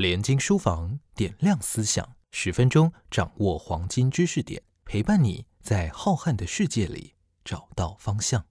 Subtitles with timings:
[0.00, 7.12] 连经书房点亮思想，十分钟掌握黄金知识点，陪伴你在浩瀚的世界里
[7.44, 8.46] 找到方向。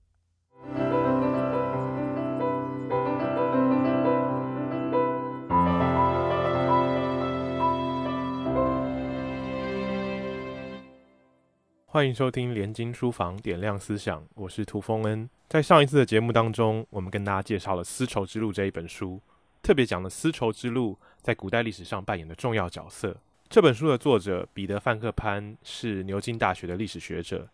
[11.87, 15.27] 欢迎收听连经书房点亮思想，我是涂峰恩。
[15.47, 19.19] 在上一次的节目当中，我们跟大家介绍了《丝绸之路》这一本书，
[19.69, 23.15] 特别讲了丝绸之路在古代历史上扮演的重要角色。
[23.47, 27.47] 这本书的作者彼得·范克潘是牛津大学的历史学者，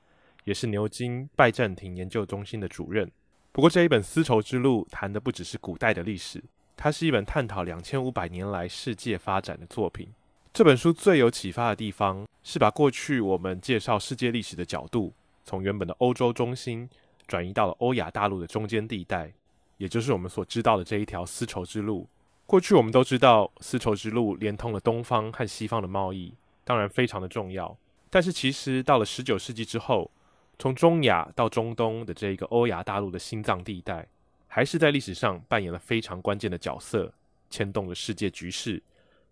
[0.46, 3.12] 也是牛津拜占庭研究中心的主任。
[3.52, 6.42] 不过，这一本《丝绸之路》谈的不只是古代的历史，
[6.78, 10.08] 它是一本探讨两千五百年来世界发展的作品。
[10.54, 16.90] 这本书最有启发的地方是把过去我们介绍世界历史的角度，从原本的欧洲中心
[17.28, 19.34] 转移到了欧亚大陆的中间地带，
[19.78, 22.08] 也就是我们所知道的这一条丝绸之路。
[22.46, 27.76] 过去我们都知道，丝绸之路连通了东方和西方的贸易，当然非常的重要。
[28.10, 30.12] 但是其实到了十九世纪之后，
[30.58, 34.08] 从中亚到中东的这一个欧亚大陆的心脏地带，
[34.48, 37.14] 还是在历史上扮演了非常关键的角色，
[37.50, 38.82] 牵动了世界局势。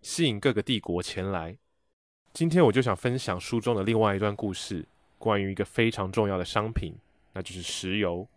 [0.02, 1.56] 吸引各个帝国前来。
[2.34, 4.86] 今天我就想分享书中的另外一段故事，
[5.18, 6.94] 关于一个非常重要的商品，
[7.32, 8.28] 那就是石油，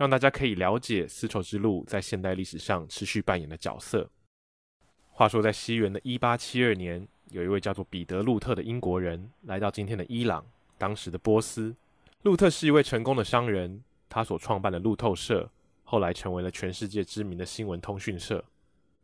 [0.00, 4.08] 让大家可以了解丝绸之路在现代历史上持续扮演的角色。
[5.10, 10.42] 话说，在西元的一八七二年，有一位叫做彼得·路特的英国人来到今天的伊朗，
[10.78, 11.76] 当时的波斯。
[12.22, 15.50] 路特是一位成功的商人，他所创办的路透社
[15.84, 18.42] 后来成为了全世界知名的新闻通讯社。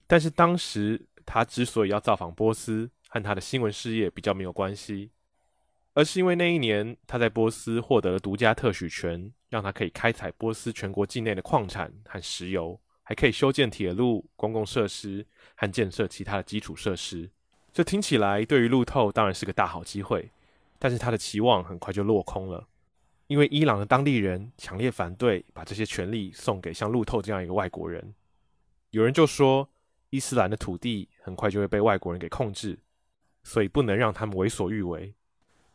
[0.07, 5.11] 但是当时，他之所以要造访波斯，和他的新闻事业比较没有关系，
[5.97, 17.31] 而是因为那一年他在波斯获得了独家特许权，让他可以开采波斯全国境内的矿产和石油，还可以修建铁路、公共设施和建设其他的基础设施。
[17.73, 20.31] 这听起来对于路透当然是个大好机会，
[20.79, 22.69] 但是他的期望很快就落空了，
[23.29, 28.15] 因为伊朗的当地人强烈反对把这些权利送给像路透这样一个外国人。
[28.91, 29.69] 有人就说。
[30.11, 32.79] 伊斯兰的土地很快就会被外国人给控制，
[33.43, 35.13] 所以不能让他们为所欲为。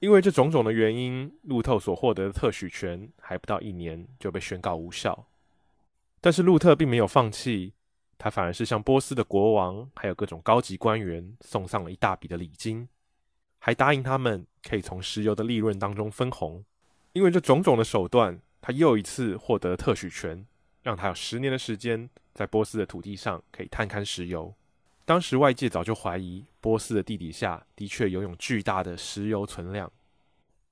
[0.02, 5.28] 因为这种种的原因，路透所获得的特许权还不到一年就被宣告无效。
[6.20, 7.74] 但是路特并没有放弃，
[8.18, 12.90] 他反而是向波斯的国王还有各种高级官员送上了一大笔的礼金，
[13.60, 16.66] 还答应他们可以从石油的利润当中分红。
[17.14, 20.46] 因为这种种的手段，他又一次获得了特许权。
[20.82, 24.52] 让他有十年的时间在波斯的土地上可以探勘石油。
[25.12, 29.92] 当时外界早就怀疑波斯的地底下的确拥有巨大的石油存量。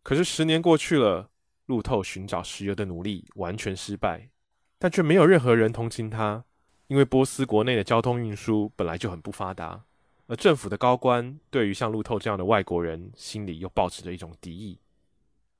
[0.01, 1.29] 可是十年过去了，
[1.65, 4.29] 路透寻找石油的努力完全失败，
[4.77, 6.45] 但却没有任何人同情他，
[6.87, 9.83] 因为波斯国内的交通运输本来就很不发达，
[10.27, 14.79] 而政府的高官对于像路透这样的外国人心里又抱持着一种敌意。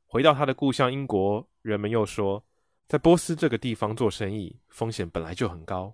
[0.08, 2.42] 回到他的故乡英国，人们又说。
[2.88, 5.94] 在波斯这个地方做生意，风险本来就很高，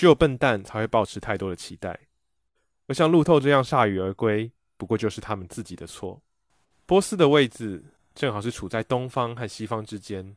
[0.00, 2.00] 只有笨蛋才会抱持太多的期待。
[2.86, 6.22] 而像路透这样铩羽而归，不过就是他们自己的错。
[6.86, 7.84] 波斯的位置
[8.14, 10.34] 正好是处在东方和西方之间，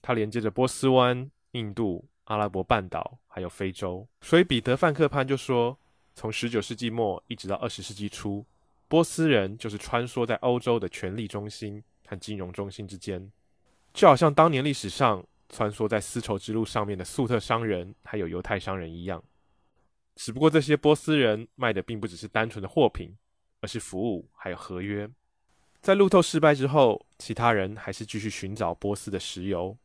[0.00, 4.08] 它连接着波斯湾、印度、阿拉伯半岛还有非洲。
[4.22, 5.78] 所以彼得·范克潘就说，
[6.14, 8.42] 从十九世纪末一直到二十世纪初，
[8.88, 13.30] 波斯人就是穿梭在欧洲的权力中心和金融中心之间。
[13.92, 15.22] 就好像当年历史上
[15.54, 19.22] 穿梭在丝绸之路上面的粟特商人，还有犹太商人一样，
[20.16, 23.16] 只不过这些波斯人卖的并不只是单纯的货品，
[23.60, 25.08] 而是服务还有合约。
[25.80, 29.78] 在路透失败之后，其他人还是继续寻找波斯的石油。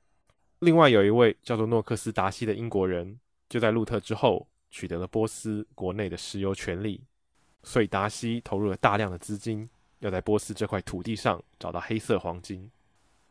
[0.57, 7.03] 另外有一位叫做诺克斯达西的英国人，就在路特之后取得了波斯国内的石油权利，
[7.61, 9.69] 所以达西投入了大量的资金，
[9.99, 12.71] 要在波斯这块土地上找到黑色黄金。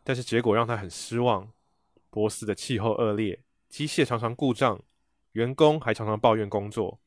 [0.05, 1.51] 但是结果让他很失望。
[2.11, 4.83] 波斯的气候恶劣，机械常常故障，
[5.33, 7.01] 员工还常常抱怨工作。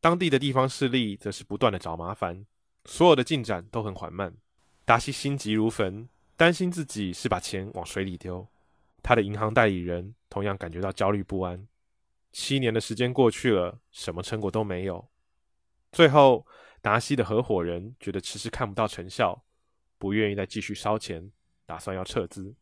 [0.00, 2.44] 当地的地方势力则是不断的找麻烦，
[2.84, 4.36] 所有的进展都很缓慢。
[4.84, 8.46] 达西心急如焚，担心自己是把钱往水里丢。
[9.02, 11.66] 他的银行代理人同样感觉到焦虑不安。
[12.32, 15.08] 七年的时间过去了，什么成果都没有。
[15.92, 16.46] 最后，
[16.82, 19.44] 达西的合伙人觉得迟迟看不到成效，
[19.96, 21.30] 不愿意再继续烧钱。
[21.66, 22.54] 打算要撤资，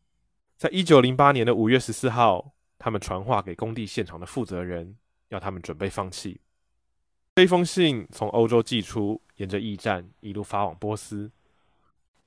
[0.63, 4.97] 在一九零八年的五月十四号，他们传话给工地现场的负责人，
[5.31, 6.41] 要他们准备放弃。
[7.35, 11.33] 这封信从欧洲寄出，沿着驿站一路发往波斯。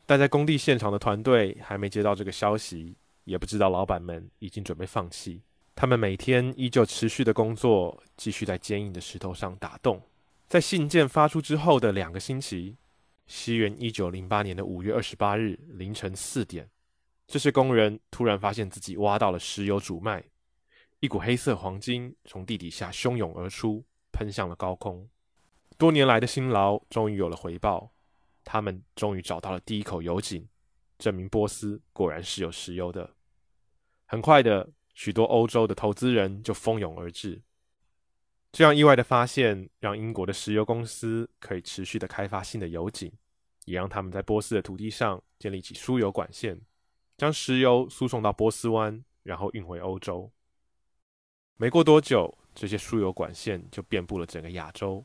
[0.05, 5.41] 但在工地现场的团队还没接到这个消息，也不知道老板们已经准备放弃。
[5.73, 10.01] 他们每天依旧持续的工作，继续在坚硬的石头上打洞。
[10.49, 12.75] 在信件发出之后的两个星期，
[13.27, 16.69] 西元一九零八年的五月二十八日凌晨四点，
[17.27, 20.23] 这些工人突然发现自己挖到了石油主脉，
[20.99, 25.09] 一股黑色黄金从地底下汹涌而出，喷向了高空。
[25.77, 27.91] 多年来的辛劳终于有了回报，
[28.43, 30.47] 他们终于找到了第一口油井，
[30.97, 33.15] 证明波斯果然是有石油的。
[34.05, 37.41] 很快的，许多欧洲的投资人就蜂拥而至。
[38.51, 43.11] 这样意外的发现，让英国的石油公司可以持续的开发新的油井，
[43.65, 46.61] 也让他们在波斯的土地上建立起输油管线，
[47.17, 50.31] 将石油输送到波斯湾，然后运回欧洲。
[51.57, 55.03] 没过多久，这些输油管线就遍布了整个亚洲，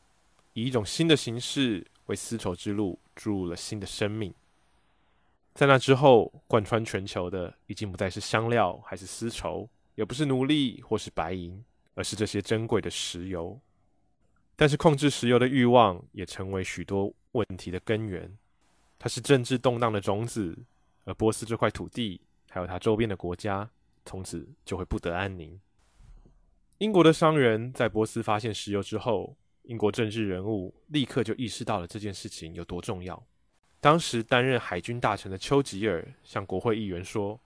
[0.52, 4.34] 以一种新的形式为丝绸之路注入了新的生命。
[5.54, 11.64] 在那之后，贯穿全球的已经不再是香料，还是丝绸，也不是奴隶或是白银。
[11.96, 13.60] 而是这些珍贵的石油，
[14.56, 18.38] 但是控制石油的欲望也成为许多问题的根源。
[18.98, 20.56] 它是政治动荡的种子，
[21.10, 23.68] 而波斯这块土地还有它周边的国家，
[24.04, 25.60] 从此就会不得安宁。
[26.78, 33.20] 英国的商人在波斯发现石油之后，英国政治人物立刻就意识到了这件事情有多重要。
[33.80, 37.40] 当时担任海军大臣的丘吉尔向国会议员说：“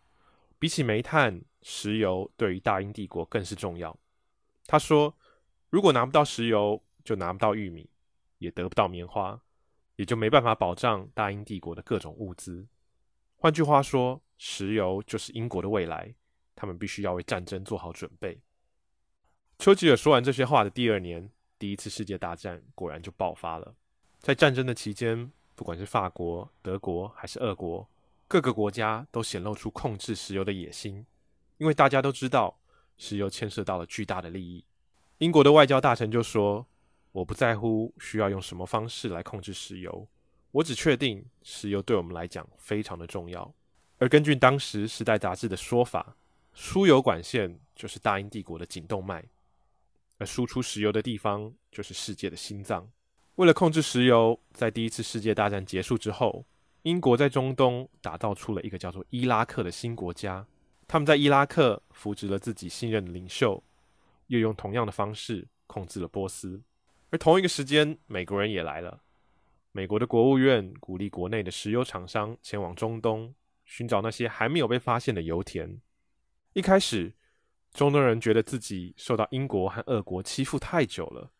[0.61, 3.99] 比起煤炭，石油对于大英帝国更是重要。”
[4.67, 5.17] 他说
[5.71, 7.89] ：“如果拿不到石油，就拿不到玉米，
[8.37, 9.41] 也得不到棉花，
[9.97, 12.67] 也就没办法保障大英帝国的各种物资。
[13.45, 16.15] 换句话说，石油就是英国的未来，
[16.57, 18.41] 他们必须要为战争做好准备。”
[19.61, 23.75] 丘吉尔说完这些话的第二年，第一次世界大战果然就爆发了。
[24.19, 27.87] 在战争的期间，不管是法国、德国还是俄国，
[28.27, 31.05] 各个国家都显露出控制石油的野心，
[31.59, 32.59] 因为大家都知道。
[32.97, 34.65] 石油牵涉到了巨大的利益。
[35.19, 36.67] 英国的外交大臣就说
[37.13, 40.09] ：“我不在乎需要用什么方式来控制石油，
[40.55, 43.53] 我只确定石油对我们来讲非常的重要。”
[43.99, 46.17] 而根据当时《时代》杂志的说法，
[46.53, 49.25] 输油管线就是大英帝国的颈动脉，
[50.19, 52.89] 而输出石油的地方就是世界的心脏。
[53.35, 56.45] 为了控制石油，在第一次世界大战结束之后，
[56.83, 60.47] 英国在中东打造出了一个叫做伊拉克的新国家。
[60.87, 63.61] 他们在伊拉克扶植了自己信任的领袖，
[64.29, 66.63] 又用同样的方式控制了波斯。
[67.11, 69.01] 而同一个时间，美国人也来了。
[69.77, 73.35] 美国的国务院鼓励国内的石油厂商前往中东，
[73.65, 75.81] 寻找那些还没有被发现的油田。
[76.53, 77.13] 一开始，
[77.73, 81.33] 中东人觉得自己受到英国和俄国欺负太久了，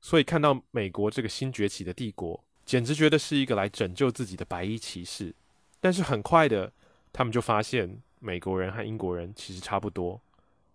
[0.00, 5.34] 所以看到美国这个新崛起的帝国，简直觉得是一个来拯救自己的白衣骑士。
[5.78, 6.72] 但是很快的，
[7.12, 8.02] 他们就发现。
[8.20, 10.18] 美国人和英国人其实差不多，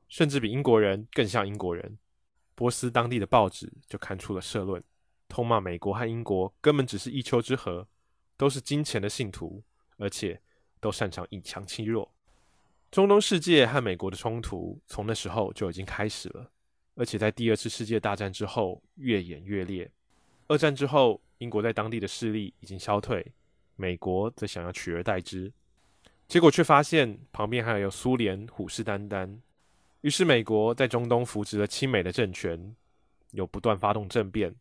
[0.08, 1.98] 甚至比英国人更像英国人。
[2.54, 4.84] 波斯当地的报纸就刊出了社论，
[5.30, 7.86] 痛骂美国和英国根本只是一丘之貉，
[8.36, 9.64] 都是金钱的信徒，
[9.98, 10.42] 而且
[10.81, 12.12] 都擅长以强欺弱。
[12.92, 16.52] 中东世界和美国的冲突从那时候就已经开始了，
[16.96, 19.90] 而且在第二次世界大战之后越演越烈。
[20.48, 23.31] 二战之后，英国在当地的势力已经消退，
[23.76, 25.54] 美国则想要取而代之。
[26.28, 29.38] 结果却发现旁边还有苏联虎视眈眈，
[30.02, 32.76] 于是美国在中东扶植了亲美的政权，
[33.31, 34.56] 又不断发动政变，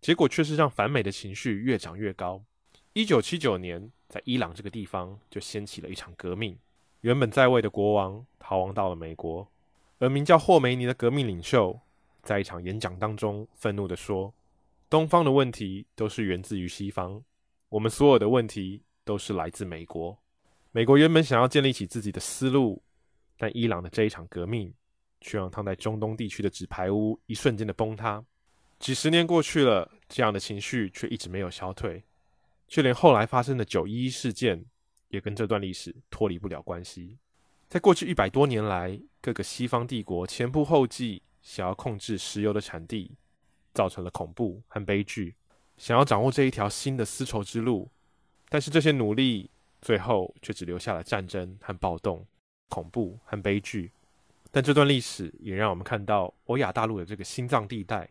[0.00, 2.42] 结果却是让反美的情绪越长越高。
[2.92, 6.58] 一九七九年，在伊朗这个地方就掀起了一场革命，
[7.00, 9.46] 原本在位的国王逃亡到了美国，
[9.98, 11.78] 而名叫霍梅尼的革命领袖，
[12.22, 14.32] 在一场演讲当中愤怒地说
[14.88, 17.22] ：“东方的问题都是源自于西方，
[17.68, 20.16] 我们所有的问题都是来自美国。”
[20.72, 22.82] 美国原本想要建立起自己的思路，
[23.36, 24.72] 但伊朗的这一场革命
[25.20, 28.24] 却让他在中东地区的纸牌屋一瞬间的崩塌。
[28.78, 32.04] 几十年过去了，这样的情绪却一直没有消退，
[32.68, 34.64] 就连后来发生的九一一事件
[35.08, 37.18] 也跟这段历史脱离不了关系。
[37.68, 43.16] 在过去一百多年来，各个西方帝国前仆后继，想要控制石油的产地，
[43.74, 45.34] 造成了恐怖和悲剧。
[45.76, 47.90] 想要掌握这一条新的丝绸之路，
[48.48, 49.50] 但是这些努力。
[49.82, 52.26] 最后却只留下了战争和暴动、
[52.68, 53.92] 恐怖和悲剧。
[54.50, 58.08] 但这段历史也让我们看到欧亚大陆的这个心脏地带，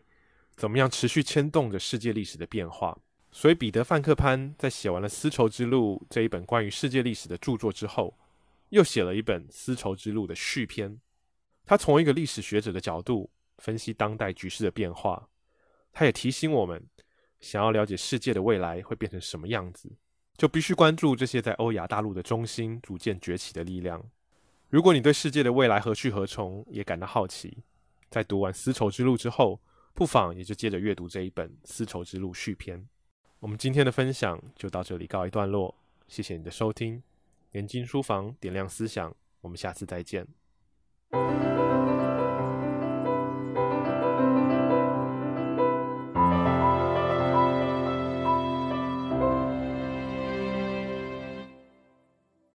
[0.56, 2.98] 怎么样持续牵动着世界历史的变化。
[3.30, 8.18] 所以，彼得·范克潘在写完了《丝绸之路》这一本关于世界历史的著作之后，
[8.70, 10.98] 又写了一本《丝绸之路》的续篇。
[11.66, 15.28] 他从一个历史学者的角度分析当代局势的变化，
[15.92, 16.82] 他也提醒我们，
[17.40, 19.92] 想要了解世界的未来会变成什么样子。
[20.38, 24.02] 就必须关注这些在欧亚大陆的中心逐渐崛起的力量。
[24.68, 27.58] 如果你对世界的未来何去何从也感到好奇，
[28.10, 29.60] 在读完《丝绸之路》之后，
[29.96, 32.86] 不妨也就接着阅读这一本《丝绸之路》续篇。
[33.40, 35.74] 我们今天的分享就到这里告一段落，
[36.06, 37.02] 谢谢你的收听。
[37.52, 40.26] 年金书房点亮思想，我们下次再见。